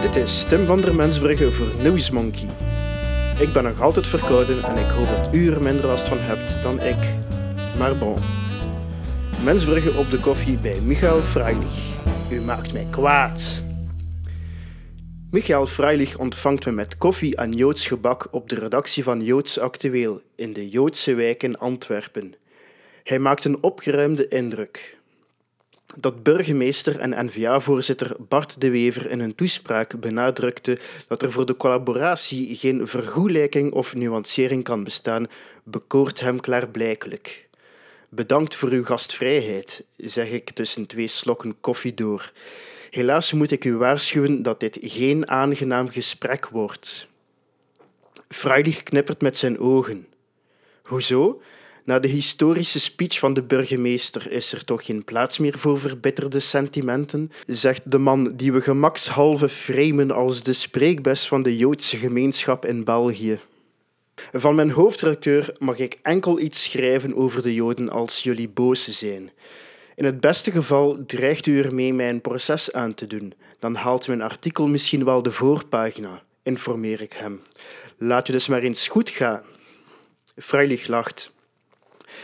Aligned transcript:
Dit 0.00 0.16
is 0.16 0.44
Tim 0.44 0.66
van 0.66 0.80
der 0.80 0.94
Mensbrugge 0.94 1.52
voor 1.52 1.82
Newsmonkey. 1.82 2.48
Ik 3.40 3.52
ben 3.52 3.64
nog 3.64 3.80
altijd 3.80 4.06
verkouden 4.06 4.64
en 4.64 4.76
ik 4.76 4.90
hoop 4.90 5.08
dat 5.08 5.34
u 5.34 5.52
er 5.52 5.62
minder 5.62 5.86
last 5.86 6.08
van 6.08 6.18
hebt 6.20 6.62
dan 6.62 6.80
ik. 6.80 6.96
Maar 7.78 7.98
bon. 7.98 8.16
Mensbrugge 9.44 9.98
op 9.98 10.10
de 10.10 10.18
koffie 10.18 10.56
bij 10.58 10.80
Michael 10.80 11.20
Freilich. 11.20 11.92
U 12.30 12.40
maakt 12.40 12.72
mij 12.72 12.86
kwaad. 12.90 13.64
Michael 15.30 15.66
Freilich 15.66 16.18
ontvangt 16.18 16.66
me 16.66 16.72
met 16.72 16.98
koffie 16.98 17.36
en 17.36 17.52
Joods 17.52 17.86
gebak 17.86 18.28
op 18.30 18.48
de 18.48 18.54
redactie 18.54 19.02
van 19.02 19.22
Joods 19.22 19.58
Actueel 19.58 20.20
in 20.36 20.52
de 20.52 20.68
Joodse 20.68 21.14
wijk 21.14 21.42
in 21.42 21.58
Antwerpen. 21.58 22.34
Hij 23.02 23.18
maakt 23.18 23.44
een 23.44 23.62
opgeruimde 23.62 24.28
indruk 24.28 24.98
dat 25.96 26.22
burgemeester 26.22 26.98
en 26.98 27.26
N-VA-voorzitter 27.26 28.16
Bart 28.28 28.60
de 28.60 28.70
Wever 28.70 29.10
in 29.10 29.20
een 29.20 29.34
toespraak 29.34 30.00
benadrukte 30.00 30.78
dat 31.08 31.22
er 31.22 31.32
voor 31.32 31.46
de 31.46 31.56
collaboratie 31.56 32.56
geen 32.56 32.86
vergoelijking 32.86 33.72
of 33.72 33.94
nuancering 33.94 34.64
kan 34.64 34.84
bestaan, 34.84 35.26
bekoort 35.62 36.20
hem 36.20 36.40
klaarblijkelijk. 36.40 37.48
Bedankt 38.08 38.54
voor 38.54 38.68
uw 38.68 38.84
gastvrijheid, 38.84 39.86
zeg 39.96 40.30
ik 40.30 40.50
tussen 40.50 40.86
twee 40.86 41.08
slokken 41.08 41.60
koffie 41.60 41.94
door. 41.94 42.32
Helaas 42.90 43.32
moet 43.32 43.50
ik 43.50 43.64
u 43.64 43.76
waarschuwen 43.76 44.42
dat 44.42 44.60
dit 44.60 44.78
geen 44.80 45.28
aangenaam 45.28 45.88
gesprek 45.90 46.48
wordt. 46.48 47.08
Freilich 48.28 48.82
knippert 48.82 49.20
met 49.20 49.36
zijn 49.36 49.58
ogen. 49.58 50.06
Hoezo? 50.82 51.40
Na 51.84 51.98
de 51.98 52.08
historische 52.08 52.80
speech 52.80 53.18
van 53.18 53.34
de 53.34 53.42
burgemeester 53.42 54.30
is 54.30 54.52
er 54.52 54.64
toch 54.64 54.84
geen 54.84 55.04
plaats 55.04 55.38
meer 55.38 55.58
voor 55.58 55.78
verbitterde 55.78 56.40
sentimenten, 56.40 57.30
zegt 57.46 57.90
de 57.90 57.98
man 57.98 58.36
die 58.36 58.52
we 58.52 58.60
gemakshalve 58.60 59.48
framen 59.48 60.10
als 60.10 60.42
de 60.42 60.52
spreekbes 60.52 61.28
van 61.28 61.42
de 61.42 61.56
Joodse 61.56 61.96
gemeenschap 61.96 62.66
in 62.66 62.84
België. 62.84 63.40
Van 64.32 64.54
mijn 64.54 64.70
hoofdredacteur 64.70 65.56
mag 65.58 65.78
ik 65.78 65.98
enkel 66.02 66.40
iets 66.40 66.62
schrijven 66.62 67.16
over 67.16 67.42
de 67.42 67.54
Joden 67.54 67.90
als 67.90 68.22
jullie 68.22 68.48
boos 68.48 68.98
zijn. 68.98 69.30
In 69.94 70.04
het 70.04 70.20
beste 70.20 70.50
geval 70.50 71.04
dreigt 71.06 71.46
u 71.46 71.62
ermee 71.62 71.94
mijn 71.94 72.20
proces 72.20 72.72
aan 72.72 72.94
te 72.94 73.06
doen. 73.06 73.34
Dan 73.58 73.74
haalt 73.74 74.08
mijn 74.08 74.22
artikel 74.22 74.68
misschien 74.68 75.04
wel 75.04 75.22
de 75.22 75.32
voorpagina, 75.32 76.22
informeer 76.42 77.00
ik 77.00 77.12
hem. 77.12 77.40
Laat 77.96 78.28
u 78.28 78.32
dus 78.32 78.46
maar 78.46 78.62
eens 78.62 78.88
goed 78.88 79.10
gaan. 79.10 79.42
Freilich 80.36 80.86
lacht. 80.86 81.32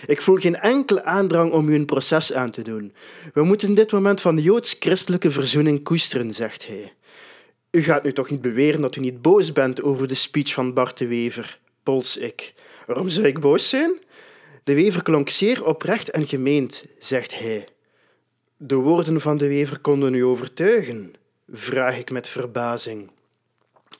Ik 0.06 0.20
voel 0.20 0.36
geen 0.36 0.56
enkele 0.56 1.04
aandrang 1.04 1.52
om 1.52 1.68
u 1.68 1.74
een 1.74 1.86
proces 1.86 2.32
aan 2.32 2.50
te 2.50 2.62
doen. 2.62 2.92
We 3.34 3.42
moeten 3.42 3.74
dit 3.74 3.92
moment 3.92 4.20
van 4.20 4.38
joods-christelijke 4.38 5.30
verzoening 5.30 5.82
koesteren, 5.82 6.34
zegt 6.34 6.66
hij. 6.66 6.92
U 7.70 7.82
gaat 7.82 8.02
nu 8.02 8.12
toch 8.12 8.30
niet 8.30 8.40
beweren 8.40 8.80
dat 8.80 8.96
u 8.96 9.00
niet 9.00 9.22
boos 9.22 9.52
bent 9.52 9.82
over 9.82 10.08
de 10.08 10.14
speech 10.14 10.52
van 10.52 10.74
Bart 10.74 10.98
de 10.98 11.06
Wever, 11.06 11.58
pols 11.82 12.16
ik. 12.16 12.54
Waarom 12.86 13.08
zou 13.08 13.26
ik 13.26 13.40
boos 13.40 13.68
zijn? 13.68 13.98
De 14.64 14.74
Wever 14.74 15.02
klonk 15.02 15.28
zeer 15.28 15.64
oprecht 15.64 16.10
en 16.10 16.26
gemeend, 16.26 16.84
zegt 16.98 17.38
hij. 17.38 17.68
De 18.56 18.74
woorden 18.74 19.20
van 19.20 19.36
de 19.36 19.48
Wever 19.48 19.78
konden 19.78 20.14
u 20.14 20.24
overtuigen, 20.24 21.14
vraag 21.52 21.98
ik 21.98 22.10
met 22.10 22.28
verbazing. 22.28 23.10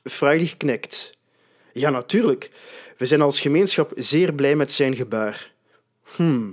Freilich 0.05 0.57
knikt. 0.57 1.11
Ja, 1.73 1.91
natuurlijk. 1.91 2.51
We 2.97 3.07
zijn 3.07 3.21
als 3.21 3.41
gemeenschap 3.41 3.93
zeer 3.97 4.35
blij 4.35 4.57
met 4.57 4.73
zijn 4.73 4.97
gebaar. 4.97 5.53
Hm, 6.17 6.49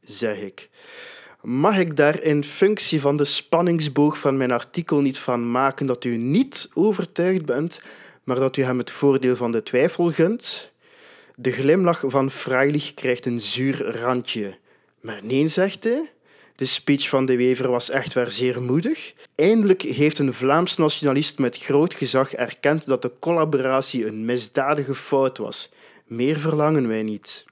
zeg 0.00 0.40
ik. 0.40 0.68
Mag 1.42 1.78
ik 1.78 1.96
daar 1.96 2.22
in 2.22 2.44
functie 2.44 3.00
van 3.00 3.16
de 3.16 3.24
spanningsboog 3.24 4.18
van 4.18 4.36
mijn 4.36 4.52
artikel 4.52 5.00
niet 5.00 5.18
van 5.18 5.50
maken 5.50 5.86
dat 5.86 6.04
u 6.04 6.16
niet 6.16 6.68
overtuigd 6.74 7.44
bent, 7.44 7.80
maar 8.24 8.36
dat 8.36 8.56
u 8.56 8.62
hem 8.62 8.78
het 8.78 8.90
voordeel 8.90 9.36
van 9.36 9.52
de 9.52 9.62
twijfel 9.62 10.10
gunt? 10.10 10.72
De 11.36 11.52
glimlach 11.52 12.02
van 12.06 12.30
Freilich 12.30 12.94
krijgt 12.94 13.26
een 13.26 13.40
zuur 13.40 14.00
randje. 14.00 14.58
Maar 15.00 15.20
nee, 15.22 15.48
zegt 15.48 15.84
hij. 15.84 16.12
De 16.56 16.64
speech 16.64 17.08
van 17.08 17.26
de 17.26 17.36
Wever 17.36 17.70
was 17.70 17.90
echt 17.90 18.12
wel 18.12 18.30
zeer 18.30 18.62
moedig. 18.62 19.14
Eindelijk 19.34 19.82
heeft 19.82 20.18
een 20.18 20.34
Vlaams 20.34 20.76
nationalist 20.76 21.38
met 21.38 21.58
groot 21.58 21.94
gezag 21.94 22.34
erkend 22.34 22.86
dat 22.86 23.02
de 23.02 23.12
collaboratie 23.18 24.06
een 24.06 24.24
misdadige 24.24 24.94
fout 24.94 25.38
was. 25.38 25.70
Meer 26.06 26.38
verlangen 26.38 26.88
wij 26.88 27.02
niet. 27.02 27.44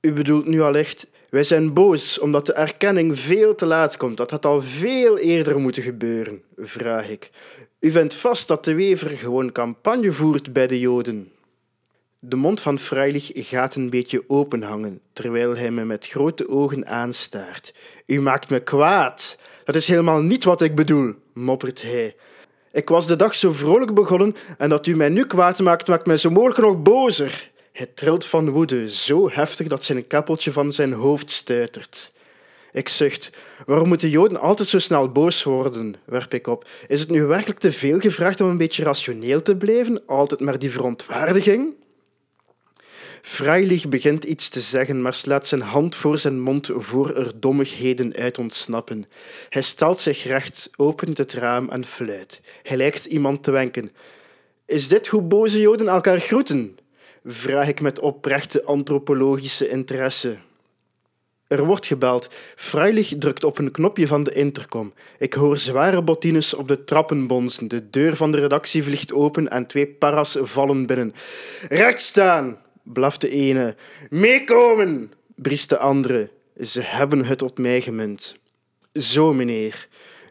U 0.00 0.12
bedoelt 0.12 0.46
nu 0.46 0.60
allicht, 0.60 1.06
wij 1.28 1.44
zijn 1.44 1.72
boos 1.72 2.18
omdat 2.18 2.46
de 2.46 2.52
erkenning 2.52 3.18
veel 3.18 3.54
te 3.54 3.66
laat 3.66 3.96
komt. 3.96 4.16
Dat 4.16 4.30
had 4.30 4.46
al 4.46 4.62
veel 4.62 5.18
eerder 5.18 5.60
moeten 5.60 5.82
gebeuren, 5.82 6.42
vraag 6.56 7.08
ik. 7.08 7.30
U 7.80 7.90
vindt 7.90 8.14
vast 8.14 8.48
dat 8.48 8.64
de 8.64 8.74
Wever 8.74 9.10
gewoon 9.10 9.52
campagne 9.52 10.12
voert 10.12 10.52
bij 10.52 10.66
de 10.66 10.80
Joden. 10.80 11.32
De 12.18 12.36
mond 12.36 12.60
van 12.60 12.78
Freilich 12.78 13.30
gaat 13.34 13.74
een 13.74 13.90
beetje 13.90 14.24
openhangen, 14.26 15.00
terwijl 15.12 15.56
hij 15.56 15.70
me 15.70 15.84
met 15.84 16.06
grote 16.06 16.48
ogen 16.48 16.86
aanstaart. 16.86 17.74
U 18.06 18.20
maakt 18.20 18.50
me 18.50 18.60
kwaad. 18.60 19.38
Dat 19.64 19.74
is 19.74 19.88
helemaal 19.88 20.20
niet 20.20 20.44
wat 20.44 20.60
ik 20.60 20.74
bedoel, 20.74 21.14
moppert 21.32 21.82
hij. 21.82 22.16
Ik 22.72 22.88
was 22.88 23.06
de 23.06 23.16
dag 23.16 23.34
zo 23.34 23.52
vrolijk 23.52 23.94
begonnen 23.94 24.34
en 24.58 24.68
dat 24.68 24.86
u 24.86 24.96
mij 24.96 25.08
nu 25.08 25.26
kwaad 25.26 25.58
maakt, 25.58 25.88
maakt 25.88 26.06
mij 26.06 26.16
zo 26.16 26.30
mogelijk 26.30 26.60
nog 26.60 26.82
bozer. 26.82 27.50
Hij 27.78 27.90
trilt 27.94 28.26
van 28.26 28.50
woede, 28.50 28.90
zo 28.90 29.30
heftig 29.30 29.66
dat 29.66 29.84
zijn 29.84 30.06
kappeltje 30.06 30.52
van 30.52 30.72
zijn 30.72 30.92
hoofd 30.92 31.30
stuitert. 31.30 32.12
Ik 32.72 32.88
zucht. 32.88 33.30
Waarom 33.66 33.88
moeten 33.88 34.08
Joden 34.08 34.40
altijd 34.40 34.68
zo 34.68 34.78
snel 34.78 35.12
boos 35.12 35.42
worden? 35.42 35.96
werp 36.04 36.34
ik 36.34 36.46
op. 36.46 36.68
Is 36.88 37.00
het 37.00 37.10
nu 37.10 37.24
werkelijk 37.24 37.58
te 37.58 37.72
veel 37.72 38.00
gevraagd 38.00 38.40
om 38.40 38.48
een 38.48 38.56
beetje 38.56 38.82
rationeel 38.82 39.42
te 39.42 39.56
blijven? 39.56 40.02
Altijd 40.06 40.40
maar 40.40 40.58
die 40.58 40.70
verontwaardiging? 40.70 41.74
Freilich 43.22 43.88
begint 43.88 44.24
iets 44.24 44.48
te 44.48 44.60
zeggen, 44.60 45.02
maar 45.02 45.14
slaat 45.14 45.46
zijn 45.46 45.62
hand 45.62 45.94
voor 45.94 46.18
zijn 46.18 46.40
mond 46.40 46.70
voor 46.72 47.16
er 47.16 47.40
dommigheden 47.40 48.14
uit 48.14 48.38
ontsnappen. 48.38 49.04
Hij 49.48 49.62
stelt 49.62 50.00
zich 50.00 50.24
recht, 50.24 50.70
opent 50.76 51.18
het 51.18 51.32
raam 51.32 51.68
en 51.68 51.84
fluit. 51.84 52.40
Hij 52.62 52.76
lijkt 52.76 53.04
iemand 53.04 53.42
te 53.42 53.50
wenken. 53.50 53.90
Is 54.66 54.88
dit 54.88 55.06
hoe 55.06 55.22
boze 55.22 55.60
Joden 55.60 55.88
elkaar 55.88 56.20
groeten? 56.20 56.78
Vraag 57.24 57.68
ik 57.68 57.80
met 57.80 57.98
oprechte 57.98 58.64
antropologische 58.64 59.68
interesse. 59.68 60.36
Er 61.48 61.64
wordt 61.64 61.86
gebeld. 61.86 62.28
Freilich 62.56 63.14
drukt 63.18 63.44
op 63.44 63.58
een 63.58 63.70
knopje 63.70 64.06
van 64.06 64.22
de 64.22 64.32
intercom. 64.32 64.92
Ik 65.18 65.32
hoor 65.32 65.58
zware 65.58 66.02
bottines 66.02 66.54
op 66.54 66.68
de 66.68 66.84
trappen 66.84 67.26
bonzen. 67.26 67.68
De 67.68 67.90
deur 67.90 68.16
van 68.16 68.32
de 68.32 68.38
redactie 68.38 68.82
vliegt 68.82 69.12
open 69.12 69.48
en 69.50 69.66
twee 69.66 69.86
paras 69.86 70.38
vallen 70.40 70.86
binnen. 70.86 71.14
Recht 71.68 72.00
staan, 72.00 72.58
blaft 72.82 73.20
de 73.20 73.30
ene. 73.30 73.76
Meekomen, 74.10 75.12
briest 75.34 75.68
de 75.68 75.78
andere. 75.78 76.30
Ze 76.60 76.80
hebben 76.80 77.24
het 77.24 77.42
op 77.42 77.58
mij 77.58 77.80
gemunt. 77.80 78.36
Zo, 78.92 79.34
meneer. 79.34 79.88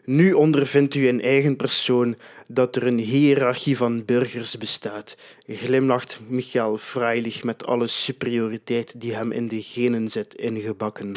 Nu 0.08 0.32
ondervindt 0.32 0.94
u 0.94 1.06
in 1.06 1.22
eigen 1.22 1.56
persoon 1.56 2.16
dat 2.50 2.76
er 2.76 2.86
een 2.86 2.98
hiërarchie 2.98 3.76
van 3.76 4.04
burgers 4.04 4.58
bestaat, 4.58 5.16
glimlacht 5.46 6.20
Michael 6.28 6.78
Freilich 6.78 7.44
met 7.44 7.66
alle 7.66 7.86
superioriteit 7.86 9.00
die 9.00 9.14
hem 9.14 9.32
in 9.32 9.48
de 9.48 9.62
genen 9.62 10.08
zit 10.08 10.34
ingebakken. 10.34 11.16